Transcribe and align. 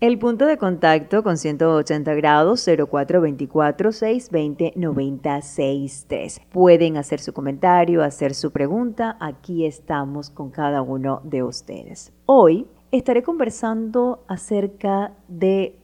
El 0.00 0.18
punto 0.18 0.46
de 0.46 0.56
contacto 0.56 1.22
con 1.22 1.36
180 1.36 2.14
grados 2.14 2.64
0424 2.64 3.92
620 3.92 4.72
963. 4.74 6.40
Pueden 6.50 6.96
hacer 6.96 7.20
su 7.20 7.34
comentario, 7.34 8.02
hacer 8.02 8.32
su 8.32 8.50
pregunta. 8.50 9.18
Aquí 9.20 9.66
estamos 9.66 10.30
con 10.30 10.48
cada 10.48 10.80
uno 10.80 11.20
de 11.24 11.42
ustedes. 11.42 12.14
Hoy 12.24 12.66
estaré 12.90 13.22
conversando 13.22 14.24
acerca 14.26 15.12
de 15.28 15.78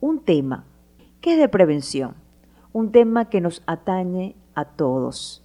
un 0.00 0.24
tema 0.24 0.64
que 1.20 1.34
es 1.34 1.38
de 1.38 1.50
prevención, 1.50 2.14
un 2.72 2.90
tema 2.90 3.28
que 3.28 3.42
nos 3.42 3.62
atañe 3.66 4.34
a 4.54 4.64
todos, 4.64 5.44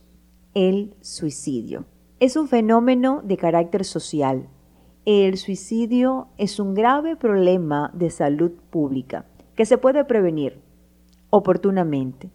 el 0.53 0.95
suicidio. 1.01 1.83
Es 2.21 2.37
un 2.37 2.47
fenómeno 2.47 3.21
de 3.21 3.35
carácter 3.35 3.83
social 3.83 4.47
el 5.05 5.37
suicidio 5.37 6.27
es 6.37 6.59
un 6.59 6.73
grave 6.73 7.15
problema 7.15 7.91
de 7.93 8.09
salud 8.09 8.51
pública 8.69 9.25
que 9.55 9.65
se 9.65 9.77
puede 9.77 10.05
prevenir 10.05 10.61
oportunamente. 11.29 12.31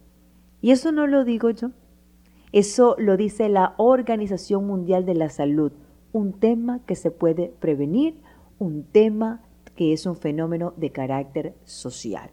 Y 0.61 0.71
eso 0.71 0.91
no 0.91 1.07
lo 1.07 1.23
digo 1.23 1.49
yo, 1.49 1.71
eso 2.51 2.95
lo 2.99 3.17
dice 3.17 3.49
la 3.49 3.73
Organización 3.77 4.67
Mundial 4.67 5.05
de 5.05 5.15
la 5.15 5.29
Salud, 5.29 5.71
un 6.11 6.33
tema 6.33 6.79
que 6.85 6.95
se 6.95 7.11
puede 7.11 7.53
prevenir, 7.59 8.21
un 8.59 8.83
tema 8.83 9.41
que 9.75 9.93
es 9.93 10.05
un 10.05 10.15
fenómeno 10.15 10.73
de 10.75 10.91
carácter 10.91 11.55
social. 11.63 12.29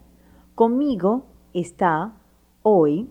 Conmigo 0.55 1.25
está 1.53 2.15
hoy 2.63 3.09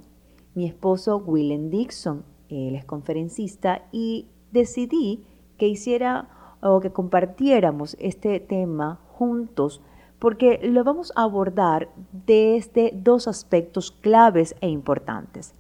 mi 0.55 0.67
esposo 0.67 1.19
Willem 1.19 1.71
Dixon, 1.71 2.25
él 2.49 2.77
es 2.77 2.85
conferencista 2.85 3.89
y 3.91 4.29
decidí 4.53 5.25
que 5.59 5.69
hiciera 5.69 6.29
o 6.69 6.81
que 6.81 6.93
compartiéramos 6.93 7.97
este 8.01 8.41
tema 8.41 9.01
juntos 9.09 9.81
porque 10.19 10.61
lo 10.63 10.83
vamos 10.85 11.13
a 11.15 11.23
abordar 11.25 11.89
desde 12.13 12.93
dos 12.95 13.29
aspectos 13.29 13.91
claves 13.91 14.55
e 14.61 14.69
importantes. 14.69 15.55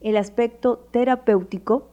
El 0.00 0.16
aspecto 0.16 0.88
terapéutico 0.90 1.88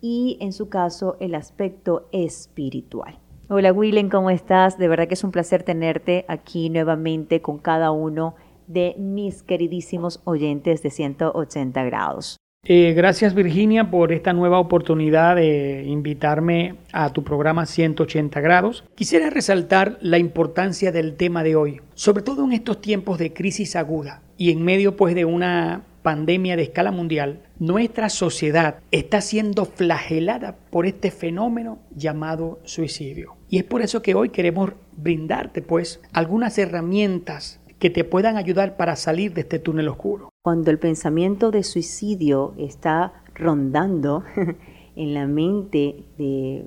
y 0.00 0.36
en 0.40 0.52
su 0.52 0.68
caso 0.68 1.16
el 1.20 1.34
aspecto 1.34 2.08
espiritual. 2.12 3.18
Hola 3.48 3.72
Willen, 3.72 4.10
¿cómo 4.10 4.30
estás? 4.30 4.78
De 4.78 4.88
verdad 4.88 5.08
que 5.08 5.14
es 5.14 5.24
un 5.24 5.30
placer 5.30 5.62
tenerte 5.62 6.24
aquí 6.28 6.70
nuevamente 6.70 7.40
con 7.40 7.58
cada 7.58 7.92
uno 7.92 8.34
de 8.66 8.94
mis 8.98 9.42
queridísimos 9.42 10.20
oyentes 10.24 10.82
de 10.82 10.90
180 10.90 11.84
grados. 11.84 12.36
Eh, 12.70 12.92
gracias 12.92 13.34
Virginia 13.34 13.90
por 13.90 14.12
esta 14.12 14.34
nueva 14.34 14.58
oportunidad 14.58 15.36
de 15.36 15.84
invitarme 15.86 16.74
a 16.92 17.14
tu 17.14 17.24
programa 17.24 17.64
180 17.64 18.38
grados. 18.42 18.84
Quisiera 18.94 19.30
resaltar 19.30 19.96
la 20.02 20.18
importancia 20.18 20.92
del 20.92 21.14
tema 21.16 21.42
de 21.42 21.56
hoy, 21.56 21.80
sobre 21.94 22.22
todo 22.22 22.44
en 22.44 22.52
estos 22.52 22.82
tiempos 22.82 23.16
de 23.16 23.32
crisis 23.32 23.74
aguda 23.74 24.20
y 24.36 24.50
en 24.50 24.62
medio 24.62 24.98
pues 24.98 25.14
de 25.14 25.24
una 25.24 25.80
pandemia 26.02 26.56
de 26.56 26.62
escala 26.62 26.90
mundial, 26.90 27.40
nuestra 27.58 28.08
sociedad 28.08 28.80
está 28.90 29.20
siendo 29.20 29.64
flagelada 29.64 30.56
por 30.70 30.86
este 30.86 31.10
fenómeno 31.10 31.78
llamado 31.94 32.60
suicidio. 32.64 33.36
Y 33.48 33.58
es 33.58 33.64
por 33.64 33.82
eso 33.82 34.02
que 34.02 34.14
hoy 34.14 34.28
queremos 34.28 34.72
brindarte 34.96 35.62
pues 35.62 36.00
algunas 36.12 36.58
herramientas 36.58 37.57
que 37.78 37.90
te 37.90 38.04
puedan 38.04 38.36
ayudar 38.36 38.76
para 38.76 38.96
salir 38.96 39.34
de 39.34 39.42
este 39.42 39.58
túnel 39.58 39.88
oscuro. 39.88 40.30
Cuando 40.42 40.70
el 40.70 40.78
pensamiento 40.78 41.50
de 41.50 41.62
suicidio 41.62 42.54
está 42.58 43.12
rondando 43.34 44.24
en 44.96 45.14
la 45.14 45.26
mente 45.26 46.04
de 46.18 46.66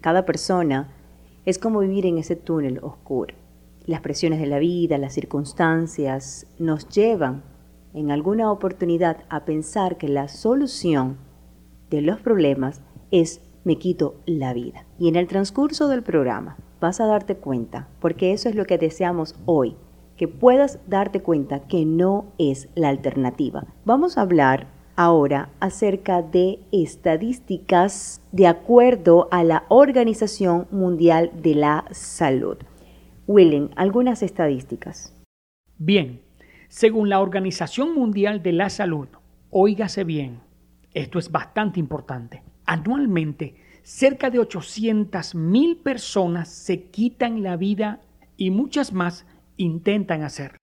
cada 0.00 0.24
persona, 0.24 0.92
es 1.44 1.58
como 1.58 1.80
vivir 1.80 2.06
en 2.06 2.18
ese 2.18 2.36
túnel 2.36 2.80
oscuro. 2.82 3.34
Las 3.86 4.00
presiones 4.00 4.40
de 4.40 4.46
la 4.46 4.58
vida, 4.58 4.98
las 4.98 5.14
circunstancias 5.14 6.46
nos 6.58 6.88
llevan 6.88 7.42
en 7.94 8.10
alguna 8.10 8.50
oportunidad 8.50 9.18
a 9.28 9.44
pensar 9.44 9.96
que 9.96 10.08
la 10.08 10.28
solución 10.28 11.18
de 11.90 12.00
los 12.00 12.20
problemas 12.20 12.80
es 13.10 13.40
me 13.64 13.76
quito 13.76 14.16
la 14.26 14.54
vida. 14.54 14.86
Y 14.98 15.08
en 15.08 15.16
el 15.16 15.28
transcurso 15.28 15.88
del 15.88 16.02
programa 16.02 16.56
vas 16.80 17.00
a 17.00 17.06
darte 17.06 17.36
cuenta, 17.36 17.88
porque 18.00 18.32
eso 18.32 18.48
es 18.48 18.54
lo 18.54 18.64
que 18.64 18.78
deseamos 18.78 19.36
hoy, 19.46 19.76
que 20.22 20.28
puedas 20.28 20.78
darte 20.86 21.18
cuenta 21.18 21.66
que 21.66 21.84
no 21.84 22.32
es 22.38 22.68
la 22.76 22.90
alternativa. 22.90 23.66
Vamos 23.84 24.16
a 24.16 24.20
hablar 24.20 24.68
ahora 24.94 25.48
acerca 25.58 26.22
de 26.22 26.60
estadísticas 26.70 28.22
de 28.30 28.46
acuerdo 28.46 29.26
a 29.32 29.42
la 29.42 29.64
Organización 29.68 30.68
Mundial 30.70 31.32
de 31.42 31.56
la 31.56 31.86
Salud. 31.90 32.56
Willen, 33.26 33.70
algunas 33.74 34.22
estadísticas. 34.22 35.12
Bien, 35.76 36.22
según 36.68 37.08
la 37.08 37.18
Organización 37.18 37.92
Mundial 37.92 38.44
de 38.44 38.52
la 38.52 38.70
Salud, 38.70 39.08
óigase 39.50 40.04
bien, 40.04 40.38
esto 40.94 41.18
es 41.18 41.32
bastante 41.32 41.80
importante. 41.80 42.44
Anualmente, 42.64 43.56
cerca 43.82 44.30
de 44.30 44.38
800 44.38 45.34
mil 45.34 45.78
personas 45.78 46.48
se 46.48 46.84
quitan 46.84 47.42
la 47.42 47.56
vida 47.56 48.02
y 48.36 48.52
muchas 48.52 48.92
más 48.92 49.26
intentan 49.56 50.22
hacer. 50.22 50.56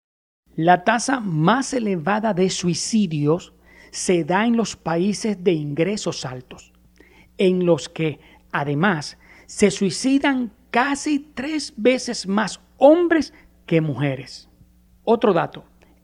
La 0.56 0.84
tasa 0.84 1.20
más 1.20 1.74
elevada 1.74 2.34
de 2.34 2.50
suicidios 2.50 3.54
se 3.92 4.24
da 4.24 4.46
en 4.46 4.58
los 4.58 4.76
países 4.76 5.44
de 5.44 5.54
ingresos 5.54 6.26
altos, 6.26 6.74
en 7.38 7.66
los 7.66 7.90
que, 7.90 8.20
además, 8.52 9.18
se 9.46 9.72
suicidan 9.72 10.52
casi 10.72 11.20
tres 11.20 11.74
veces 11.78 12.28
más 12.28 12.62
hombres 12.78 13.34
que 13.66 13.82
mujeres. 13.82 14.50
Otro 15.04 15.34
dato, 15.34 15.64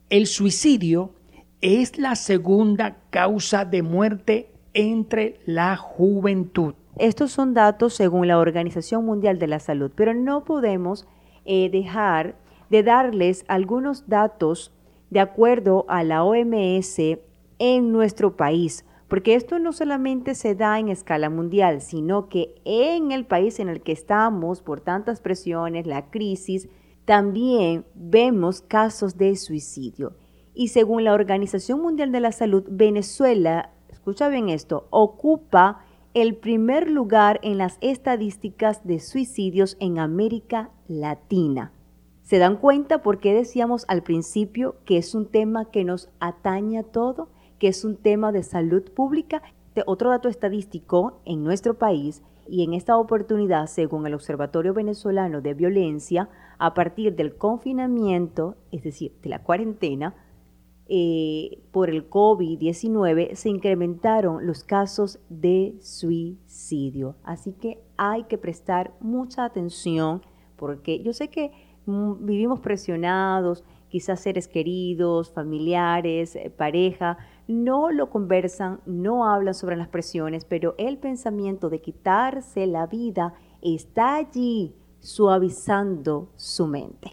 el 0.10 0.26
suicidio 0.26 1.14
es 1.62 1.98
la 1.98 2.16
segunda 2.16 2.98
causa 3.10 3.66
de 3.66 3.82
muerte 3.82 4.52
entre 4.74 5.40
la 5.46 5.78
juventud. 5.78 6.76
Estos 6.98 7.32
son 7.32 7.54
datos 7.54 7.94
según 7.94 8.28
la 8.28 8.38
Organización 8.38 9.06
Mundial 9.06 9.40
de 9.40 9.48
la 9.48 9.60
Salud, 9.60 9.92
pero 9.96 10.14
no 10.14 10.44
podemos 10.44 11.08
eh, 11.46 11.70
dejar 11.70 12.36
de 12.70 12.84
darles 12.84 13.46
algunos 13.48 14.08
datos 14.08 14.74
de 15.10 15.20
acuerdo 15.20 15.86
a 15.88 16.04
la 16.04 16.24
OMS 16.24 17.00
en 17.60 17.92
nuestro 17.92 18.36
país, 18.36 18.86
porque 19.08 19.36
esto 19.36 19.60
no 19.60 19.72
solamente 19.72 20.36
se 20.36 20.56
da 20.56 20.80
en 20.80 20.90
escala 20.90 21.30
mundial, 21.30 21.82
sino 21.82 22.28
que 22.28 22.56
en 22.66 23.12
el 23.12 23.26
país 23.26 23.60
en 23.60 23.70
el 23.70 23.82
que 23.82 23.92
estamos, 23.92 24.62
por 24.62 24.82
tantas 24.82 25.22
presiones, 25.22 25.86
la 25.86 26.10
crisis, 26.10 26.68
también 27.06 27.86
vemos 27.94 28.62
casos 28.62 29.18
de 29.18 29.36
suicidio. 29.36 30.16
Y 30.54 30.70
según 30.70 31.04
la 31.04 31.14
Organización 31.14 31.82
Mundial 31.82 32.12
de 32.12 32.20
la 32.20 32.32
Salud, 32.32 32.64
Venezuela, 32.68 33.72
escucha 33.90 34.28
bien 34.30 34.50
esto, 34.50 34.88
ocupa 34.90 35.86
el 36.14 36.36
primer 36.36 36.90
lugar 36.90 37.40
en 37.44 37.58
las 37.58 37.78
estadísticas 37.82 38.86
de 38.88 39.00
suicidios 39.00 39.78
en 39.80 40.00
América 40.00 40.72
Latina. 40.88 41.74
¿Se 42.26 42.40
dan 42.40 42.58
cuenta 42.58 43.04
por 43.04 43.20
qué 43.20 43.36
decíamos 43.36 43.86
al 43.88 44.02
principio 44.02 44.78
que 44.84 44.98
es 44.98 45.14
un 45.14 45.28
tema 45.28 45.70
que 45.70 45.84
nos 45.84 46.10
atañe 46.20 46.80
a 46.80 46.84
todo, 46.84 47.30
que 47.60 47.68
es 47.68 47.86
un 47.86 47.98
tema 47.98 48.32
de 48.32 48.42
salud 48.42 48.82
pública? 48.96 49.44
Otro 49.86 50.10
dato 50.10 50.28
estadístico 50.28 51.22
en 51.26 51.44
nuestro 51.44 51.78
país 51.78 52.24
y 52.48 52.64
en 52.64 52.74
esta 52.74 52.98
oportunidad, 52.98 53.68
según 53.68 54.08
el 54.08 54.16
Observatorio 54.16 54.74
Venezolano 54.74 55.42
de 55.42 55.54
Violencia, 55.54 56.28
a 56.58 56.74
partir 56.74 57.16
del 57.16 57.36
confinamiento, 57.36 58.56
es 58.72 58.82
decir, 58.82 59.14
de 59.22 59.30
la 59.30 59.44
cuarentena, 59.44 60.16
eh, 60.88 61.60
por 61.72 61.92
el 61.92 62.10
COVID-19 62.10 63.36
se 63.36 63.50
incrementaron 63.50 64.48
los 64.48 64.64
casos 64.64 65.20
de 65.30 65.76
suicidio. 65.80 67.18
Así 67.24 67.54
que 67.54 67.84
hay 67.98 68.24
que 68.24 68.40
prestar 68.40 68.96
mucha 69.00 69.46
atención 69.46 70.24
porque 70.56 71.04
yo 71.04 71.14
sé 71.14 71.28
que 71.28 71.52
vivimos 71.86 72.60
presionados, 72.60 73.64
quizás 73.90 74.20
seres 74.20 74.48
queridos, 74.48 75.32
familiares, 75.32 76.36
eh, 76.36 76.50
pareja, 76.50 77.18
no 77.48 77.92
lo 77.92 78.10
conversan, 78.10 78.82
no 78.86 79.30
hablan 79.30 79.54
sobre 79.54 79.76
las 79.76 79.88
presiones, 79.88 80.46
pero 80.46 80.76
el 80.78 80.98
pensamiento 80.98 81.70
de 81.70 81.82
quitarse 81.82 82.66
la 82.68 82.88
vida 82.88 83.34
está 83.62 84.16
allí 84.16 84.76
suavizando 85.00 86.32
su 86.36 86.68
mente. 86.68 87.12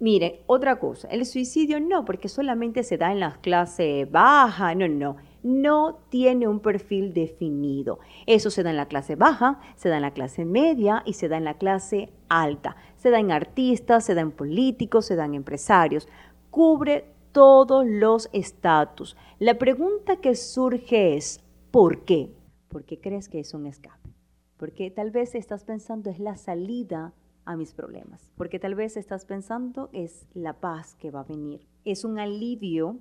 Miren, 0.00 0.40
otra 0.46 0.78
cosa, 0.78 1.08
el 1.08 1.26
suicidio 1.26 1.80
no, 1.80 2.04
porque 2.04 2.28
solamente 2.28 2.82
se 2.84 2.96
da 2.96 3.12
en 3.12 3.20
la 3.20 3.38
clase 3.40 4.06
baja, 4.10 4.74
no, 4.74 4.88
no 4.88 5.16
no 5.42 6.00
tiene 6.08 6.48
un 6.48 6.60
perfil 6.60 7.12
definido. 7.12 7.98
Eso 8.26 8.50
se 8.50 8.62
da 8.62 8.70
en 8.70 8.76
la 8.76 8.88
clase 8.88 9.16
baja, 9.16 9.60
se 9.76 9.88
da 9.88 9.96
en 9.96 10.02
la 10.02 10.12
clase 10.12 10.44
media 10.44 11.02
y 11.06 11.14
se 11.14 11.28
da 11.28 11.36
en 11.36 11.44
la 11.44 11.58
clase 11.58 12.12
alta. 12.28 12.76
Se 12.96 13.10
da 13.10 13.18
en 13.18 13.30
artistas, 13.30 14.04
se 14.04 14.14
da 14.14 14.20
en 14.20 14.32
políticos, 14.32 15.06
se 15.06 15.16
da 15.16 15.24
en 15.24 15.34
empresarios. 15.34 16.08
Cubre 16.50 17.12
todos 17.32 17.86
los 17.86 18.28
estatus. 18.32 19.16
La 19.38 19.58
pregunta 19.58 20.16
que 20.16 20.34
surge 20.34 21.16
es, 21.16 21.40
¿por 21.70 22.04
qué? 22.04 22.34
¿Por 22.68 22.84
qué 22.84 23.00
crees 23.00 23.28
que 23.28 23.40
es 23.40 23.54
un 23.54 23.66
escape? 23.66 24.10
Porque 24.56 24.90
tal 24.90 25.10
vez 25.10 25.34
estás 25.34 25.64
pensando 25.64 26.10
es 26.10 26.18
la 26.18 26.36
salida 26.36 27.14
a 27.44 27.56
mis 27.56 27.72
problemas, 27.72 28.30
porque 28.36 28.58
tal 28.58 28.74
vez 28.74 28.96
estás 28.96 29.24
pensando 29.24 29.88
es 29.92 30.26
la 30.34 30.60
paz 30.60 30.96
que 30.96 31.10
va 31.10 31.20
a 31.20 31.24
venir, 31.24 31.66
es 31.84 32.04
un 32.04 32.18
alivio 32.18 32.98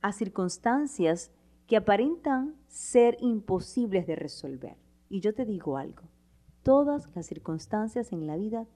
a 0.00 0.12
circunstancias 0.12 1.30
que 1.66 1.76
aparentan 1.76 2.56
ser 2.66 3.16
imposibles 3.20 4.06
de 4.06 4.16
resolver. 4.16 4.76
Y 5.08 5.20
yo 5.20 5.34
te 5.34 5.44
digo 5.44 5.76
algo, 5.76 6.02
todas 6.62 7.08
las 7.14 7.26
circunstancias 7.26 8.12
en 8.12 8.26
la 8.26 8.36
vida 8.36 8.66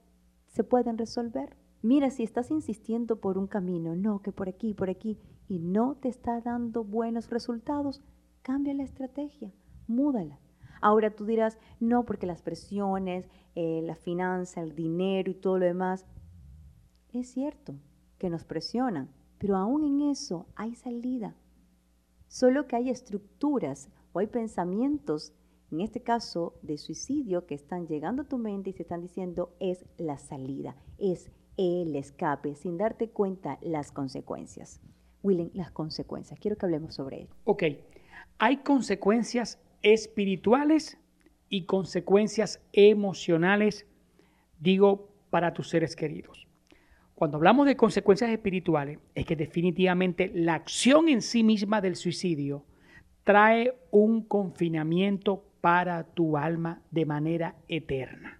se 0.47 0.63
pueden 0.63 0.97
resolver. 0.97 1.55
Mira, 1.81 2.09
si 2.09 2.23
estás 2.23 2.51
insistiendo 2.51 3.21
por 3.21 3.37
un 3.37 3.47
camino, 3.47 3.95
no, 3.95 4.21
que 4.21 4.31
por 4.31 4.49
aquí, 4.49 4.73
por 4.73 4.89
aquí, 4.89 5.17
y 5.47 5.59
no 5.59 5.95
te 5.95 6.09
está 6.09 6.41
dando 6.41 6.83
buenos 6.83 7.29
resultados, 7.29 8.01
cambia 8.41 8.73
la 8.73 8.83
estrategia, 8.83 9.53
múdala. 9.87 10.39
Ahora 10.81 11.15
tú 11.15 11.25
dirás, 11.25 11.57
no, 11.79 12.05
porque 12.05 12.25
las 12.25 12.41
presiones, 12.41 13.29
eh, 13.55 13.81
la 13.83 13.95
finanza, 13.95 14.61
el 14.61 14.75
dinero 14.75 15.31
y 15.31 15.35
todo 15.35 15.57
lo 15.57 15.65
demás, 15.65 16.05
es 17.13 17.29
cierto 17.29 17.75
que 18.17 18.29
nos 18.29 18.43
presionan, 18.43 19.09
pero 19.37 19.55
aún 19.57 19.83
en 19.83 20.09
eso 20.09 20.45
hay 20.55 20.75
salida. 20.75 21.35
Solo 22.29 22.67
que 22.67 22.75
hay 22.75 22.91
estructuras 22.91 23.89
o 24.13 24.19
hay 24.19 24.27
pensamientos, 24.27 25.33
en 25.71 25.81
este 25.81 26.01
caso 26.01 26.53
de 26.61 26.77
suicidio, 26.77 27.47
que 27.47 27.55
están 27.55 27.87
llegando 27.87 28.21
a 28.21 28.27
tu 28.27 28.37
mente 28.37 28.69
y 28.69 28.73
se 28.73 28.83
están 28.83 29.01
diciendo 29.01 29.55
es 29.59 29.83
la 29.97 30.19
salida, 30.19 30.75
es 30.99 31.31
el 31.57 31.95
escape, 31.95 32.53
sin 32.55 32.77
darte 32.77 33.09
cuenta 33.09 33.57
las 33.61 33.91
consecuencias. 33.91 34.79
Willen, 35.23 35.49
las 35.55 35.71
consecuencias. 35.71 36.39
Quiero 36.39 36.55
que 36.55 36.67
hablemos 36.67 36.93
sobre 36.93 37.23
ello. 37.23 37.35
Ok, 37.45 37.63
hay 38.37 38.57
consecuencias 38.57 39.59
espirituales 39.81 40.99
y 41.49 41.65
consecuencias 41.65 42.61
emocionales, 42.73 43.87
digo, 44.59 45.09
para 45.31 45.53
tus 45.53 45.69
seres 45.69 45.95
queridos. 45.95 46.48
Cuando 47.19 47.35
hablamos 47.35 47.65
de 47.65 47.75
consecuencias 47.75 48.31
espirituales, 48.31 48.97
es 49.13 49.25
que 49.25 49.35
definitivamente 49.35 50.31
la 50.33 50.53
acción 50.53 51.09
en 51.09 51.21
sí 51.21 51.43
misma 51.43 51.81
del 51.81 51.97
suicidio 51.97 52.63
trae 53.25 53.73
un 53.91 54.23
confinamiento 54.23 55.43
para 55.59 56.05
tu 56.05 56.37
alma 56.37 56.81
de 56.91 57.05
manera 57.05 57.55
eterna. 57.67 58.39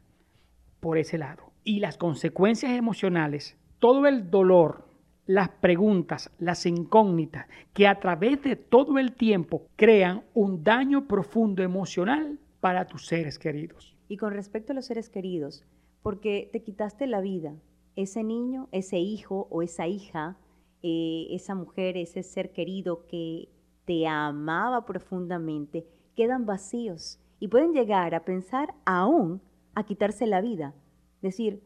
Por 0.80 0.98
ese 0.98 1.18
lado. 1.18 1.52
Y 1.66 1.82
las 1.82 1.98
consecuencias 1.98 2.72
emocionales, 2.72 3.58
todo 3.80 4.08
el 4.08 4.32
dolor, 4.32 4.88
las 5.26 5.50
preguntas, 5.50 6.32
las 6.40 6.66
incógnitas, 6.66 7.48
que 7.74 7.86
a 7.86 8.00
través 8.00 8.42
de 8.44 8.56
todo 8.56 8.98
el 8.98 9.12
tiempo 9.12 9.68
crean 9.76 10.24
un 10.34 10.64
daño 10.64 11.06
profundo 11.06 11.64
emocional 11.64 12.40
para 12.62 12.88
tus 12.88 13.08
seres 13.08 13.40
queridos. 13.40 13.98
Y 14.08 14.16
con 14.16 14.32
respecto 14.32 14.72
a 14.72 14.76
los 14.76 14.86
seres 14.86 15.10
queridos, 15.10 15.66
porque 16.02 16.50
te 16.54 16.62
quitaste 16.62 17.08
la 17.08 17.20
vida, 17.20 17.56
ese 18.02 18.24
niño, 18.24 18.70
ese 18.72 18.98
hijo 18.98 19.48
o 19.50 19.62
esa 19.62 19.88
hija, 19.88 20.38
eh, 20.82 21.28
esa 21.32 21.54
mujer, 21.54 21.98
ese 21.98 22.24
ser 22.24 22.54
querido 22.54 23.06
que 23.08 23.50
te 23.86 24.08
amaba 24.08 24.86
profundamente, 24.86 25.86
quedan 26.16 26.46
vacíos 26.46 27.20
y 27.40 27.50
pueden 27.50 27.74
llegar 27.74 28.16
a 28.16 28.24
pensar 28.24 28.74
aún 28.86 29.42
a 29.76 29.84
quitarse 29.84 30.28
la 30.28 30.40
vida. 30.40 30.74
Decir, 31.22 31.62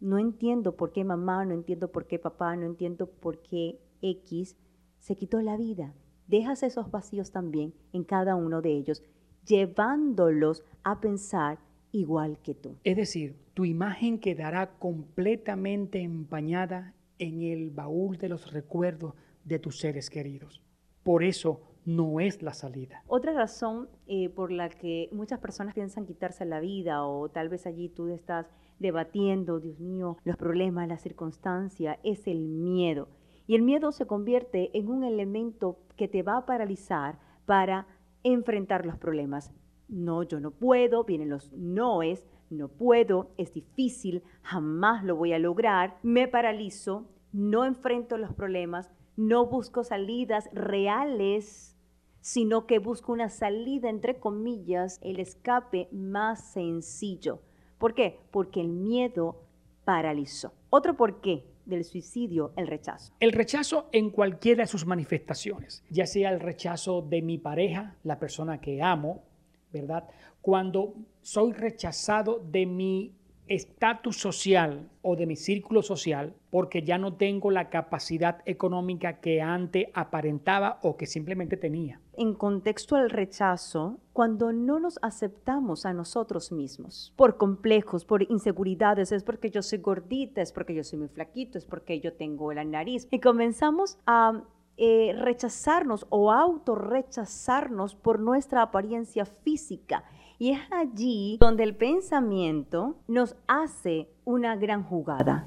no 0.00 0.18
entiendo 0.18 0.76
por 0.76 0.92
qué 0.92 1.02
mamá, 1.04 1.46
no 1.46 1.54
entiendo 1.54 1.90
por 1.90 2.06
qué 2.06 2.18
papá, 2.18 2.56
no 2.56 2.66
entiendo 2.66 3.06
por 3.06 3.40
qué 3.40 3.80
X 4.02 4.56
se 4.98 5.16
quitó 5.16 5.40
la 5.40 5.56
vida. 5.56 5.94
Dejas 6.26 6.62
esos 6.62 6.90
vacíos 6.90 7.32
también 7.32 7.72
en 7.92 8.04
cada 8.04 8.34
uno 8.34 8.60
de 8.60 8.72
ellos, 8.72 9.02
llevándolos 9.46 10.62
a 10.84 11.00
pensar 11.00 11.58
igual 11.92 12.38
que 12.42 12.54
tú. 12.54 12.76
Es 12.84 12.96
decir, 12.96 13.36
tu 13.54 13.64
imagen 13.64 14.18
quedará 14.18 14.78
completamente 14.78 16.00
empañada 16.00 16.94
en 17.18 17.42
el 17.42 17.70
baúl 17.70 18.16
de 18.16 18.28
los 18.28 18.52
recuerdos 18.52 19.14
de 19.44 19.58
tus 19.58 19.78
seres 19.78 20.10
queridos. 20.10 20.62
Por 21.02 21.24
eso 21.24 21.60
no 21.84 22.20
es 22.20 22.42
la 22.42 22.52
salida. 22.52 23.02
Otra 23.06 23.32
razón 23.32 23.88
eh, 24.06 24.28
por 24.28 24.52
la 24.52 24.68
que 24.68 25.08
muchas 25.12 25.40
personas 25.40 25.74
piensan 25.74 26.06
quitarse 26.06 26.44
la 26.44 26.60
vida 26.60 27.04
o 27.04 27.28
tal 27.28 27.48
vez 27.48 27.66
allí 27.66 27.88
tú 27.88 28.08
estás 28.08 28.46
debatiendo, 28.78 29.60
Dios 29.60 29.78
mío, 29.80 30.16
los 30.24 30.36
problemas, 30.36 30.88
la 30.88 30.98
circunstancia, 30.98 31.98
es 32.02 32.26
el 32.26 32.40
miedo. 32.48 33.08
Y 33.46 33.54
el 33.56 33.62
miedo 33.62 33.92
se 33.92 34.06
convierte 34.06 34.70
en 34.78 34.88
un 34.88 35.04
elemento 35.04 35.78
que 35.96 36.08
te 36.08 36.22
va 36.22 36.36
a 36.36 36.46
paralizar 36.46 37.18
para 37.46 37.86
enfrentar 38.22 38.86
los 38.86 38.96
problemas. 38.96 39.52
No, 39.90 40.22
yo 40.22 40.38
no 40.38 40.52
puedo, 40.52 41.04
vienen 41.04 41.28
los 41.28 41.52
noes, 41.52 42.26
no 42.48 42.68
puedo, 42.68 43.32
es 43.36 43.52
difícil, 43.52 44.22
jamás 44.42 45.04
lo 45.04 45.16
voy 45.16 45.32
a 45.32 45.38
lograr, 45.38 45.98
me 46.02 46.28
paralizo, 46.28 47.08
no 47.32 47.64
enfrento 47.64 48.16
los 48.16 48.32
problemas, 48.32 48.90
no 49.16 49.46
busco 49.46 49.82
salidas 49.84 50.48
reales, 50.52 51.76
sino 52.20 52.66
que 52.66 52.78
busco 52.78 53.12
una 53.12 53.28
salida, 53.28 53.88
entre 53.88 54.18
comillas, 54.18 55.00
el 55.02 55.18
escape 55.20 55.88
más 55.90 56.52
sencillo. 56.52 57.40
¿Por 57.78 57.94
qué? 57.94 58.20
Porque 58.30 58.60
el 58.60 58.68
miedo 58.68 59.42
paralizó. 59.84 60.52
Otro 60.70 60.96
por 60.96 61.20
qué 61.20 61.44
del 61.64 61.84
suicidio, 61.84 62.52
el 62.56 62.66
rechazo. 62.66 63.12
El 63.20 63.32
rechazo 63.32 63.88
en 63.92 64.10
cualquiera 64.10 64.64
de 64.64 64.66
sus 64.66 64.86
manifestaciones, 64.86 65.82
ya 65.90 66.06
sea 66.06 66.30
el 66.30 66.40
rechazo 66.40 67.02
de 67.02 67.22
mi 67.22 67.38
pareja, 67.38 67.96
la 68.02 68.18
persona 68.18 68.60
que 68.60 68.82
amo, 68.82 69.24
¿verdad? 69.72 70.08
Cuando 70.40 70.94
soy 71.22 71.52
rechazado 71.52 72.42
de 72.50 72.66
mi 72.66 73.12
estatus 73.50 74.16
social 74.16 74.88
o 75.02 75.16
de 75.16 75.26
mi 75.26 75.34
círculo 75.34 75.82
social 75.82 76.34
porque 76.50 76.82
ya 76.82 76.98
no 76.98 77.14
tengo 77.14 77.50
la 77.50 77.68
capacidad 77.68 78.38
económica 78.46 79.20
que 79.20 79.42
antes 79.42 79.88
aparentaba 79.92 80.78
o 80.82 80.96
que 80.96 81.06
simplemente 81.06 81.56
tenía. 81.56 82.00
En 82.16 82.34
contexto 82.34 82.94
al 82.94 83.10
rechazo, 83.10 83.98
cuando 84.12 84.52
no 84.52 84.78
nos 84.78 85.00
aceptamos 85.02 85.84
a 85.84 85.92
nosotros 85.92 86.52
mismos 86.52 87.12
por 87.16 87.38
complejos, 87.38 88.04
por 88.04 88.22
inseguridades, 88.22 89.10
es 89.10 89.24
porque 89.24 89.50
yo 89.50 89.62
soy 89.62 89.78
gordita, 89.78 90.42
es 90.42 90.52
porque 90.52 90.74
yo 90.74 90.84
soy 90.84 91.00
muy 91.00 91.08
flaquito, 91.08 91.58
es 91.58 91.64
porque 91.64 91.98
yo 91.98 92.12
tengo 92.12 92.52
la 92.52 92.64
nariz 92.64 93.08
y 93.10 93.18
comenzamos 93.18 93.98
a 94.06 94.44
eh, 94.82 95.14
rechazarnos 95.14 96.06
o 96.08 96.32
autorrechazarnos 96.32 97.94
por 97.94 98.18
nuestra 98.18 98.62
apariencia 98.62 99.26
física. 99.26 100.04
Y 100.38 100.52
es 100.52 100.60
allí 100.70 101.36
donde 101.38 101.64
el 101.64 101.76
pensamiento 101.76 102.96
nos 103.06 103.36
hace 103.46 104.08
una 104.24 104.56
gran 104.56 104.82
jugada 104.82 105.46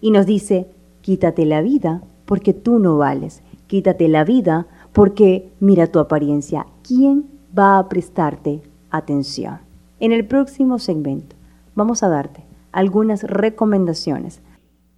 y 0.00 0.10
nos 0.10 0.24
dice, 0.24 0.70
quítate 1.02 1.44
la 1.44 1.60
vida 1.60 2.02
porque 2.24 2.54
tú 2.54 2.78
no 2.78 2.96
vales, 2.96 3.42
quítate 3.66 4.08
la 4.08 4.24
vida 4.24 4.66
porque 4.94 5.52
mira 5.60 5.88
tu 5.88 5.98
apariencia, 5.98 6.64
¿quién 6.82 7.28
va 7.56 7.78
a 7.78 7.90
prestarte 7.90 8.62
atención? 8.90 9.58
En 10.00 10.12
el 10.12 10.26
próximo 10.26 10.78
segmento 10.78 11.36
vamos 11.74 12.02
a 12.02 12.08
darte 12.08 12.42
algunas 12.72 13.22
recomendaciones. 13.22 14.40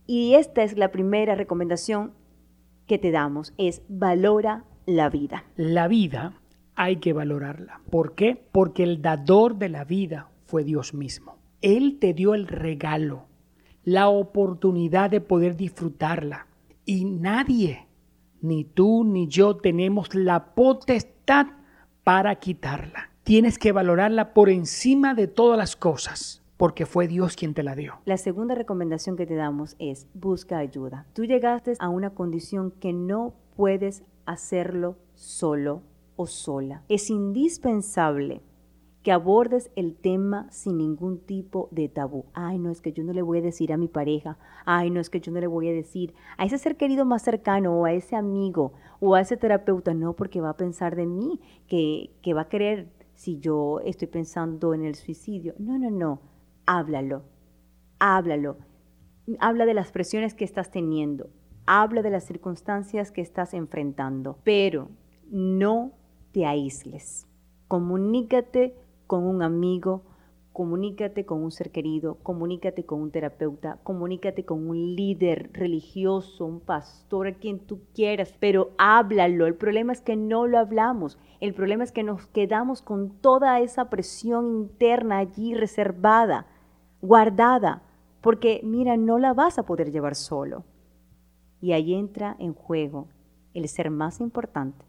Y 0.07 0.35
esta 0.35 0.63
es 0.63 0.79
la 0.79 0.93
primera 0.93 1.35
recomendación 1.35 2.13
que 2.87 2.99
te 2.99 3.11
damos, 3.11 3.55
es 3.59 3.83
valora 3.89 4.65
la 4.87 5.09
vida. 5.09 5.45
La 5.57 5.89
vida 5.89 6.41
hay 6.75 6.97
que 6.97 7.13
valorarla. 7.13 7.81
¿Por 7.91 8.15
qué? 8.15 8.43
Porque 8.53 8.83
el 8.83 9.03
dador 9.03 9.57
de 9.57 9.69
la 9.69 9.85
vida 9.85 10.31
fue 10.47 10.65
Dios 10.65 10.95
mismo. 10.95 11.39
Él 11.63 11.99
te 11.99 12.13
dio 12.13 12.35
el 12.35 12.47
regalo, 12.47 13.27
la 13.85 14.09
oportunidad 14.09 15.11
de 15.11 15.21
poder 15.21 15.57
disfrutarla. 15.57 16.47
Y 16.85 17.05
nadie, 17.05 17.87
ni 18.43 18.65
tú 18.65 19.05
ni 19.05 19.29
yo, 19.29 19.57
tenemos 19.57 20.15
la 20.15 20.55
potestad 20.55 21.47
para 22.03 22.35
quitarla. 22.37 23.11
Tienes 23.23 23.59
que 23.59 23.73
valorarla 23.73 24.35
por 24.35 24.51
encima 24.51 25.15
de 25.15 25.27
todas 25.27 25.57
las 25.57 25.77
cosas 25.77 26.44
porque 26.65 26.87
fue 26.87 27.09
Dios 27.09 27.37
quien 27.37 27.53
te 27.53 27.63
la 27.63 27.75
dio. 27.75 27.97
La 28.07 28.17
segunda 28.17 28.55
recomendación 28.55 29.19
que 29.19 29.27
te 29.27 29.35
damos 29.35 29.77
es 29.79 30.07
busca 30.15 30.57
ayuda. 30.57 31.07
Tú 31.13 31.27
llegaste 31.27 31.75
a 31.79 31.91
una 31.91 32.15
condición 32.15 32.71
que 32.71 32.95
no 32.95 33.35
puedes 33.55 34.03
hacerlo 34.25 34.97
solo 35.13 35.83
o 36.17 36.27
sola. 36.27 36.83
Es 36.89 37.11
indispensable 37.11 38.41
que 39.03 39.13
abordes 39.13 39.71
el 39.77 39.95
tema 39.95 40.51
sin 40.51 40.79
ningún 40.79 41.19
tipo 41.19 41.69
de 41.71 41.91
tabú. 41.91 42.25
Ay, 42.33 42.59
no 42.59 42.71
es 42.71 42.81
que 42.81 42.95
yo 42.95 43.05
no 43.05 43.13
le 43.13 43.21
voy 43.21 43.41
a 43.41 43.43
decir 43.43 43.71
a 43.71 43.77
mi 43.77 43.89
pareja, 43.89 44.39
ay, 44.65 44.89
no 44.89 45.01
es 45.01 45.11
que 45.11 45.21
yo 45.21 45.33
no 45.33 45.41
le 45.41 45.47
voy 45.47 45.69
a 45.69 45.73
decir 45.75 46.15
a 46.39 46.47
ese 46.47 46.57
ser 46.57 46.79
querido 46.79 47.05
más 47.05 47.21
cercano 47.21 47.79
o 47.79 47.85
a 47.85 47.93
ese 47.93 48.17
amigo 48.17 48.73
o 49.01 49.15
a 49.15 49.21
ese 49.21 49.37
terapeuta, 49.37 49.93
no, 49.93 50.17
porque 50.17 50.41
va 50.41 50.49
a 50.49 50.57
pensar 50.57 50.97
de 50.97 51.05
mí, 51.05 51.41
que, 51.67 52.17
que 52.23 52.33
va 52.33 52.41
a 52.41 52.49
querer 52.49 52.89
si 53.15 53.39
yo 53.39 53.81
estoy 53.81 54.09
pensando 54.09 54.73
en 54.73 54.83
el 54.83 54.95
suicidio. 54.95 55.55
No, 55.59 55.79
no, 55.79 55.91
no, 55.91 56.21
háblalo, 56.67 57.23
háblalo. 57.99 58.57
Habla 59.39 59.65
de 59.65 59.75
las 59.75 59.91
presiones 59.91 60.35
que 60.35 60.45
estás 60.45 60.71
teniendo, 60.71 61.31
habla 61.67 62.03
de 62.03 62.11
las 62.11 62.25
circunstancias 62.25 63.11
que 63.11 63.23
estás 63.23 63.55
enfrentando, 63.55 64.39
pero 64.45 64.91
no 65.31 65.93
te 66.33 66.45
aísles. 66.45 67.27
Comunícate 67.69 68.77
con 69.07 69.25
un 69.25 69.43
amigo, 69.43 70.03
comunícate 70.53 71.27
con 71.27 71.43
un 71.43 71.51
ser 71.51 71.71
querido, 71.71 72.19
comunícate 72.23 72.85
con 72.85 73.01
un 73.01 73.11
terapeuta, 73.11 73.79
comunícate 73.83 74.45
con 74.45 74.69
un 74.69 74.95
líder 74.95 75.51
religioso, 75.53 76.45
un 76.45 76.61
pastor, 76.61 77.27
a 77.27 77.35
quien 77.35 77.59
tú 77.59 77.81
quieras, 77.95 78.35
pero 78.39 78.71
háblalo. 78.79 79.47
El 79.47 79.57
problema 79.57 79.93
es 79.93 80.01
que 80.01 80.17
no 80.17 80.47
lo 80.47 80.59
hablamos. 80.59 81.19
El 81.41 81.55
problema 81.55 81.83
es 81.83 81.93
que 81.93 82.05
nos 82.05 82.27
quedamos 82.27 82.83
con 82.83 83.11
toda 83.21 83.59
esa 83.61 83.91
presión 83.91 84.47
interna 84.49 85.19
allí 85.19 85.55
reservada, 85.55 86.47
guardada, 87.05 87.83
porque 88.21 88.61
mira, 88.65 88.97
no 88.97 89.19
la 89.19 89.35
vas 89.35 89.59
a 89.59 89.65
poder 89.65 89.93
llevar 89.93 90.15
solo. 90.15 90.65
Y 91.61 91.73
ahí 91.73 91.95
entra 91.95 92.37
en 92.39 92.55
juego 92.55 93.09
el 93.53 93.69
ser 93.69 93.91
más 93.91 94.21
importante, 94.21 94.85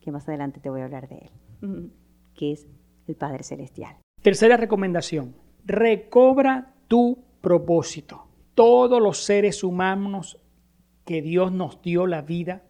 que 0.00 0.10
más 0.10 0.28
adelante 0.28 0.60
te 0.60 0.70
voy 0.70 0.80
a 0.80 0.84
hablar 0.84 1.08
de 1.08 1.30
él, 1.62 1.92
que 2.34 2.52
es 2.52 2.66
el 3.06 3.14
Padre 3.14 3.44
Celestial. 3.44 3.96
Tercera 4.22 4.56
recomendación, 4.56 5.34
recobra 5.64 6.74
tu 6.88 7.24
propósito. 7.40 8.26
Todos 8.54 9.00
los 9.00 9.24
seres 9.24 9.64
humanos 9.64 10.38
que 11.04 11.22
Dios 11.22 11.52
nos 11.52 11.80
dio 11.82 12.06
la 12.06 12.22
vida, 12.22 12.64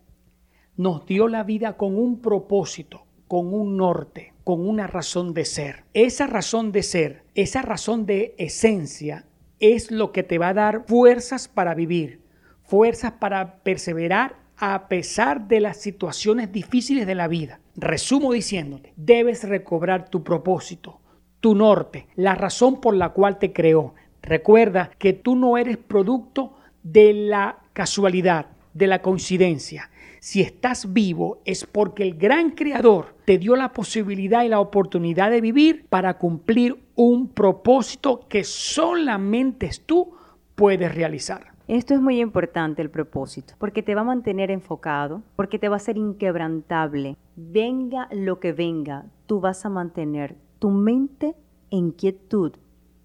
nos 0.76 1.06
dio 1.06 1.26
la 1.26 1.42
vida 1.42 1.76
con 1.76 1.96
un 1.96 2.20
propósito, 2.20 3.06
con 3.26 3.52
un 3.52 3.76
norte, 3.76 4.34
con 4.44 4.66
una 4.66 4.86
razón 4.86 5.34
de 5.34 5.44
ser. 5.44 5.84
Esa 5.94 6.26
razón 6.26 6.72
de 6.72 6.82
ser, 6.82 7.24
esa 7.40 7.62
razón 7.62 8.06
de 8.06 8.34
esencia 8.38 9.26
es 9.58 9.90
lo 9.90 10.12
que 10.12 10.22
te 10.22 10.38
va 10.38 10.48
a 10.48 10.54
dar 10.54 10.84
fuerzas 10.86 11.48
para 11.48 11.74
vivir, 11.74 12.20
fuerzas 12.62 13.12
para 13.12 13.62
perseverar 13.62 14.36
a 14.56 14.88
pesar 14.88 15.48
de 15.48 15.60
las 15.60 15.78
situaciones 15.78 16.52
difíciles 16.52 17.06
de 17.06 17.14
la 17.14 17.28
vida. 17.28 17.60
Resumo 17.76 18.32
diciéndote, 18.32 18.92
debes 18.96 19.44
recobrar 19.44 20.08
tu 20.10 20.22
propósito, 20.22 21.00
tu 21.40 21.54
norte, 21.54 22.08
la 22.14 22.34
razón 22.34 22.80
por 22.80 22.94
la 22.94 23.10
cual 23.10 23.38
te 23.38 23.52
creó. 23.52 23.94
Recuerda 24.22 24.90
que 24.98 25.14
tú 25.14 25.34
no 25.34 25.56
eres 25.56 25.78
producto 25.78 26.56
de 26.82 27.14
la 27.14 27.60
casualidad, 27.72 28.46
de 28.74 28.86
la 28.86 29.02
coincidencia. 29.02 29.90
Si 30.20 30.42
estás 30.42 30.92
vivo 30.92 31.40
es 31.44 31.64
porque 31.64 32.02
el 32.02 32.16
gran 32.16 32.50
creador 32.50 33.16
te 33.24 33.38
dio 33.38 33.56
la 33.56 33.72
posibilidad 33.72 34.44
y 34.44 34.48
la 34.48 34.60
oportunidad 34.60 35.30
de 35.30 35.40
vivir 35.40 35.86
para 35.88 36.18
cumplir 36.18 36.76
un 36.94 37.28
propósito 37.28 38.28
que 38.28 38.44
solamente 38.44 39.70
tú 39.86 40.12
puedes 40.54 40.94
realizar. 40.94 41.50
Esto 41.68 41.94
es 41.94 42.00
muy 42.00 42.20
importante, 42.20 42.82
el 42.82 42.90
propósito, 42.90 43.54
porque 43.58 43.82
te 43.82 43.94
va 43.94 44.00
a 44.00 44.04
mantener 44.04 44.50
enfocado, 44.50 45.22
porque 45.36 45.58
te 45.58 45.68
va 45.68 45.76
a 45.76 45.78
ser 45.78 45.96
inquebrantable. 45.96 47.16
Venga 47.36 48.08
lo 48.10 48.40
que 48.40 48.52
venga, 48.52 49.06
tú 49.26 49.40
vas 49.40 49.64
a 49.64 49.68
mantener 49.68 50.36
tu 50.58 50.70
mente 50.70 51.36
en 51.70 51.92
quietud 51.92 52.52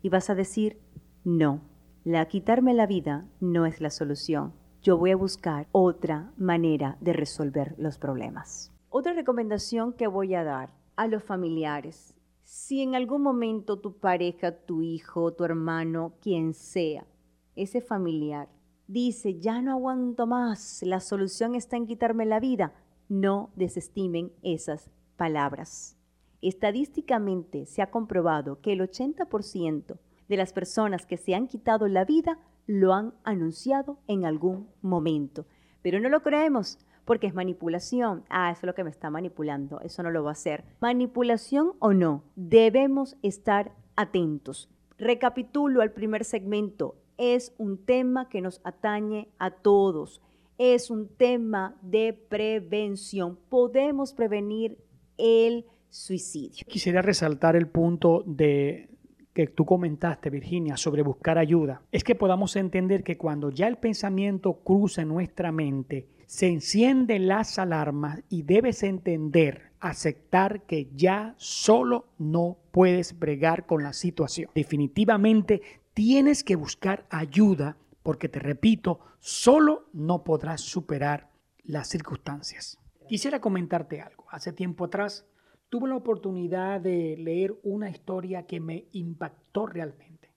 y 0.01 0.09
vas 0.09 0.29
a 0.29 0.35
decir, 0.35 0.79
no, 1.23 1.61
la 2.03 2.25
quitarme 2.25 2.73
la 2.73 2.87
vida 2.87 3.25
no 3.39 3.65
es 3.65 3.81
la 3.81 3.91
solución. 3.91 4.51
Yo 4.85 4.99
voy 4.99 5.09
a 5.09 5.15
buscar 5.15 5.67
otra 5.71 6.31
manera 6.37 6.95
de 7.01 7.11
resolver 7.11 7.73
los 7.79 7.97
problemas. 7.97 8.71
Otra 8.89 9.13
recomendación 9.13 9.93
que 9.93 10.05
voy 10.05 10.35
a 10.35 10.43
dar 10.43 10.75
a 10.95 11.07
los 11.07 11.23
familiares. 11.23 12.13
Si 12.43 12.83
en 12.83 12.93
algún 12.93 13.23
momento 13.23 13.79
tu 13.79 13.97
pareja, 13.97 14.51
tu 14.51 14.83
hijo, 14.83 15.33
tu 15.33 15.43
hermano, 15.43 16.13
quien 16.21 16.53
sea, 16.53 17.07
ese 17.55 17.81
familiar, 17.81 18.47
dice, 18.85 19.39
ya 19.39 19.59
no 19.59 19.71
aguanto 19.71 20.27
más, 20.27 20.83
la 20.83 20.99
solución 20.99 21.55
está 21.55 21.77
en 21.77 21.87
quitarme 21.87 22.27
la 22.27 22.39
vida, 22.39 22.75
no 23.09 23.49
desestimen 23.55 24.33
esas 24.43 24.91
palabras. 25.17 25.97
Estadísticamente 26.43 27.65
se 27.65 27.81
ha 27.81 27.89
comprobado 27.89 28.61
que 28.61 28.73
el 28.73 28.81
80% 28.81 29.97
de 30.27 30.37
las 30.37 30.53
personas 30.53 31.07
que 31.07 31.17
se 31.17 31.33
han 31.33 31.47
quitado 31.47 31.87
la 31.87 32.05
vida 32.05 32.37
lo 32.67 32.93
han 32.93 33.13
anunciado 33.23 33.99
en 34.07 34.25
algún 34.25 34.69
momento. 34.81 35.45
Pero 35.81 35.99
no 35.99 36.09
lo 36.09 36.21
creemos 36.21 36.79
porque 37.05 37.27
es 37.27 37.33
manipulación. 37.33 38.23
Ah, 38.29 38.51
eso 38.51 38.61
es 38.61 38.63
lo 38.65 38.75
que 38.75 38.83
me 38.83 38.89
está 38.89 39.09
manipulando. 39.09 39.79
Eso 39.81 40.03
no 40.03 40.11
lo 40.11 40.23
va 40.23 40.31
a 40.31 40.33
hacer. 40.33 40.65
Manipulación 40.81 41.73
o 41.79 41.93
no, 41.93 42.23
debemos 42.35 43.15
estar 43.21 43.71
atentos. 43.95 44.69
Recapitulo 44.97 45.81
al 45.81 45.91
primer 45.91 46.25
segmento. 46.25 46.95
Es 47.17 47.53
un 47.57 47.85
tema 47.85 48.27
que 48.27 48.41
nos 48.41 48.59
atañe 48.63 49.29
a 49.37 49.51
todos. 49.51 50.21
Es 50.57 50.89
un 50.89 51.07
tema 51.07 51.77
de 51.81 52.13
prevención. 52.13 53.37
Podemos 53.49 54.13
prevenir 54.13 54.77
el 55.17 55.65
suicidio. 55.89 56.65
Quisiera 56.67 57.01
resaltar 57.01 57.55
el 57.55 57.67
punto 57.67 58.23
de 58.25 58.89
que 59.35 59.47
tú 59.47 59.65
comentaste, 59.65 60.29
Virginia, 60.29 60.77
sobre 60.77 61.03
buscar 61.03 61.37
ayuda. 61.37 61.81
Es 61.91 62.05
que 62.05 62.15
podamos 62.15 62.55
entender 62.55 63.03
que 63.03 63.17
cuando 63.17 63.51
ya 63.51 63.67
el 63.67 63.77
pensamiento 63.77 64.61
cruza 64.63 65.01
en 65.01 65.09
nuestra 65.09 65.51
mente, 65.51 66.07
se 66.25 66.47
encienden 66.47 67.27
las 67.27 67.59
alarmas 67.59 68.23
y 68.29 68.43
debes 68.43 68.81
entender, 68.81 69.73
aceptar 69.81 70.61
que 70.61 70.89
ya 70.95 71.35
solo 71.35 72.07
no 72.17 72.57
puedes 72.71 73.19
bregar 73.19 73.65
con 73.65 73.83
la 73.83 73.91
situación. 73.91 74.49
Definitivamente 74.55 75.61
tienes 75.93 76.41
que 76.45 76.55
buscar 76.55 77.05
ayuda 77.09 77.75
porque 78.03 78.29
te 78.29 78.39
repito, 78.39 79.01
solo 79.19 79.89
no 79.91 80.23
podrás 80.23 80.61
superar 80.61 81.29
las 81.61 81.89
circunstancias. 81.89 82.79
Quisiera 83.09 83.41
comentarte 83.41 83.99
algo. 83.99 84.23
Hace 84.29 84.53
tiempo 84.53 84.85
atrás 84.85 85.25
tuve 85.69 85.89
la 85.89 85.95
oportunidad 85.95 86.81
de 86.81 87.17
leer 87.17 87.55
una 87.63 87.89
historia 87.89 88.45
que 88.45 88.59
me 88.59 88.87
impactó 88.91 89.65
realmente. 89.65 90.31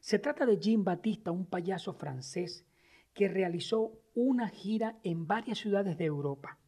Se 0.00 0.18
trata 0.18 0.46
de 0.46 0.58
Jean 0.58 0.84
Batista, 0.84 1.30
un 1.30 1.46
payaso 1.46 1.94
francés 1.94 2.66
que 3.14 3.28
realizó 3.28 3.92
una 4.14 4.48
gira 4.48 4.98
en 5.02 5.26
varias 5.26 5.58
ciudades 5.58 5.96
de 5.96 6.04
Europa. 6.04 6.58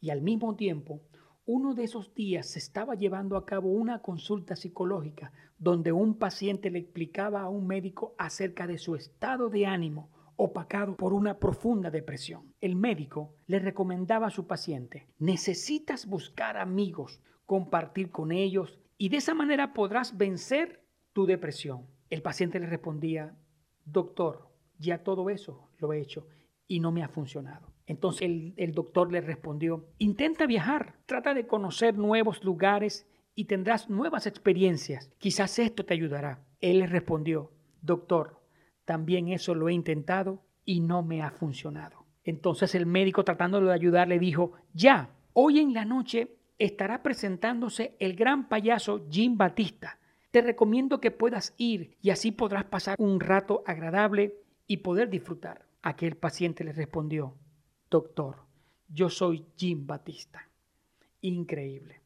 Y 0.00 0.10
al 0.10 0.22
mismo 0.22 0.56
tiempo, 0.56 1.02
uno 1.46 1.74
de 1.74 1.84
esos 1.84 2.14
días 2.14 2.46
se 2.48 2.58
estaba 2.58 2.94
llevando 2.94 3.36
a 3.36 3.44
cabo 3.44 3.70
una 3.70 4.02
consulta 4.02 4.54
psicológica 4.56 5.32
donde 5.58 5.92
un 5.92 6.14
paciente 6.14 6.70
le 6.70 6.78
explicaba 6.78 7.42
a 7.42 7.48
un 7.48 7.66
médico 7.66 8.14
acerca 8.18 8.66
de 8.66 8.78
su 8.78 8.94
estado 8.94 9.50
de 9.50 9.66
ánimo 9.66 10.10
opacado 10.42 10.96
por 10.96 11.12
una 11.12 11.38
profunda 11.38 11.90
depresión. 11.90 12.54
El 12.62 12.74
médico 12.74 13.36
le 13.46 13.58
recomendaba 13.58 14.28
a 14.28 14.30
su 14.30 14.46
paciente, 14.46 15.06
necesitas 15.18 16.06
buscar 16.06 16.56
amigos, 16.56 17.20
compartir 17.44 18.10
con 18.10 18.32
ellos 18.32 18.78
y 18.96 19.10
de 19.10 19.18
esa 19.18 19.34
manera 19.34 19.74
podrás 19.74 20.16
vencer 20.16 20.82
tu 21.12 21.26
depresión. 21.26 21.86
El 22.08 22.22
paciente 22.22 22.58
le 22.58 22.66
respondía, 22.66 23.36
doctor, 23.84 24.48
ya 24.78 25.02
todo 25.02 25.28
eso 25.28 25.68
lo 25.78 25.92
he 25.92 26.00
hecho 26.00 26.26
y 26.66 26.80
no 26.80 26.90
me 26.90 27.02
ha 27.02 27.08
funcionado. 27.08 27.74
Entonces 27.86 28.22
el, 28.22 28.54
el, 28.56 28.72
doctor 28.72 29.12
le 29.12 29.20
respondió, 29.20 29.88
intenta 29.98 30.46
viajar, 30.46 30.94
trata 31.04 31.34
de 31.34 31.46
conocer 31.46 31.98
nuevos 31.98 32.42
lugares 32.44 33.06
y 33.34 33.44
tendrás 33.44 33.90
nuevas 33.90 34.26
experiencias. 34.26 35.10
Quizás 35.18 35.58
esto 35.58 35.84
te 35.84 35.92
ayudará. 35.92 36.46
Él 36.60 36.78
le 36.78 36.86
respondió, 36.86 37.52
doctor, 37.82 38.39
también 38.90 39.28
eso 39.28 39.54
lo 39.54 39.68
he 39.68 39.72
intentado 39.72 40.42
y 40.64 40.80
no 40.80 41.04
me 41.04 41.22
ha 41.22 41.30
funcionado. 41.30 42.06
Entonces 42.24 42.74
el 42.74 42.86
médico 42.86 43.22
tratándolo 43.22 43.68
de 43.68 43.74
ayudar 43.74 44.08
le 44.08 44.18
dijo, 44.18 44.54
ya, 44.74 45.10
hoy 45.32 45.60
en 45.60 45.74
la 45.74 45.84
noche 45.84 46.34
estará 46.58 47.00
presentándose 47.00 47.94
el 48.00 48.16
gran 48.16 48.48
payaso 48.48 49.06
Jim 49.08 49.36
Batista. 49.36 50.00
Te 50.32 50.42
recomiendo 50.42 51.00
que 51.00 51.12
puedas 51.12 51.54
ir 51.56 51.98
y 52.02 52.10
así 52.10 52.32
podrás 52.32 52.64
pasar 52.64 52.96
un 52.98 53.20
rato 53.20 53.62
agradable 53.64 54.34
y 54.66 54.78
poder 54.78 55.08
disfrutar. 55.08 55.66
Aquel 55.82 56.16
paciente 56.16 56.64
le 56.64 56.72
respondió, 56.72 57.36
doctor, 57.88 58.38
yo 58.88 59.08
soy 59.08 59.46
Jim 59.56 59.86
Batista. 59.86 60.48
Increíble. 61.20 61.99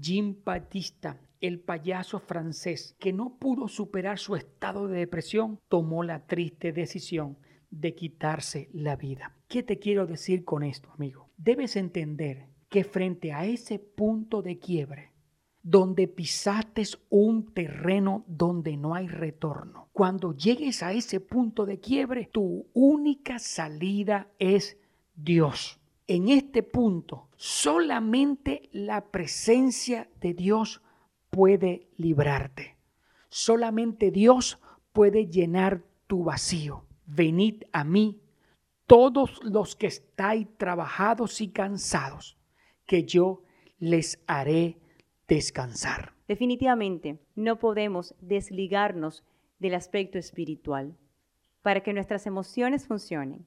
Jim 0.00 0.36
Batista 0.44 1.20
el 1.46 1.60
payaso 1.60 2.20
francés, 2.20 2.96
que 2.98 3.12
no 3.12 3.36
pudo 3.38 3.68
superar 3.68 4.18
su 4.18 4.34
estado 4.34 4.88
de 4.88 5.00
depresión, 5.00 5.60
tomó 5.68 6.02
la 6.02 6.26
triste 6.26 6.72
decisión 6.72 7.36
de 7.70 7.94
quitarse 7.94 8.70
la 8.72 8.96
vida. 8.96 9.36
¿Qué 9.46 9.62
te 9.62 9.78
quiero 9.78 10.06
decir 10.06 10.44
con 10.44 10.62
esto, 10.62 10.90
amigo? 10.92 11.28
Debes 11.36 11.76
entender 11.76 12.48
que 12.70 12.82
frente 12.82 13.34
a 13.34 13.44
ese 13.44 13.78
punto 13.78 14.40
de 14.40 14.58
quiebre, 14.58 15.12
donde 15.62 16.08
pisates 16.08 16.98
un 17.10 17.52
terreno 17.52 18.24
donde 18.26 18.78
no 18.78 18.94
hay 18.94 19.06
retorno, 19.06 19.90
cuando 19.92 20.34
llegues 20.34 20.82
a 20.82 20.94
ese 20.94 21.20
punto 21.20 21.66
de 21.66 21.78
quiebre, 21.78 22.30
tu 22.32 22.68
única 22.72 23.38
salida 23.38 24.28
es 24.38 24.78
Dios. 25.14 25.78
En 26.06 26.28
este 26.28 26.62
punto, 26.62 27.28
solamente 27.36 28.68
la 28.72 29.06
presencia 29.10 30.08
de 30.20 30.34
Dios 30.34 30.82
puede 31.30 31.88
librarte. 31.96 32.76
Solamente 33.30 34.10
Dios 34.10 34.60
puede 34.92 35.26
llenar 35.28 35.82
tu 36.06 36.24
vacío. 36.24 36.84
Venid 37.06 37.64
a 37.72 37.84
mí 37.84 38.20
todos 38.86 39.42
los 39.42 39.76
que 39.76 39.86
estáis 39.86 40.46
trabajados 40.58 41.40
y 41.40 41.48
cansados, 41.48 42.36
que 42.84 43.04
yo 43.04 43.42
les 43.78 44.22
haré 44.26 44.78
descansar. 45.26 46.12
Definitivamente 46.28 47.18
no 47.34 47.58
podemos 47.58 48.14
desligarnos 48.20 49.24
del 49.58 49.74
aspecto 49.74 50.18
espiritual 50.18 50.96
para 51.62 51.82
que 51.82 51.94
nuestras 51.94 52.26
emociones 52.26 52.86
funcionen 52.86 53.46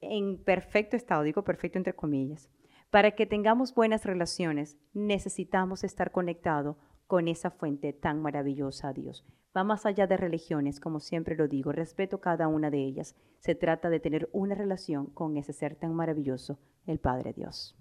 en 0.00 0.42
perfecto 0.42 0.96
estado, 0.96 1.22
digo 1.22 1.42
perfecto 1.44 1.78
entre 1.78 1.94
comillas. 1.94 2.50
Para 2.90 3.10
que 3.12 3.26
tengamos 3.26 3.74
buenas 3.74 4.04
relaciones 4.04 4.78
necesitamos 4.94 5.84
estar 5.84 6.10
conectados 6.10 6.76
con 7.06 7.28
esa 7.28 7.50
fuente 7.50 7.92
tan 7.92 8.22
maravillosa 8.22 8.92
Dios. 8.92 9.24
Va 9.56 9.64
más 9.64 9.86
allá 9.86 10.06
de 10.06 10.16
religiones, 10.16 10.78
como 10.78 11.00
siempre 11.00 11.34
lo 11.34 11.48
digo, 11.48 11.72
respeto 11.72 12.20
cada 12.20 12.48
una 12.48 12.70
de 12.70 12.78
ellas. 12.78 13.16
Se 13.40 13.54
trata 13.54 13.90
de 13.90 13.98
tener 13.98 14.28
una 14.32 14.54
relación 14.54 15.06
con 15.06 15.36
ese 15.36 15.52
ser 15.52 15.74
tan 15.74 15.94
maravilloso, 15.94 16.58
el 16.86 16.98
Padre 16.98 17.32
Dios. 17.32 17.76